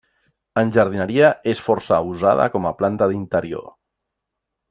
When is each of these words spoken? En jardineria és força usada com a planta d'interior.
En 0.61 0.69
jardineria 0.77 1.27
és 1.51 1.61
força 1.65 1.99
usada 2.15 2.49
com 2.57 2.67
a 2.69 2.73
planta 2.81 3.11
d'interior. 3.13 3.71